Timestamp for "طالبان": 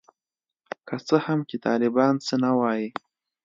1.65-2.13